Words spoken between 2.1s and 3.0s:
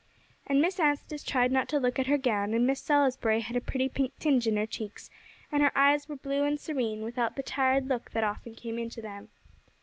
gown; and Miss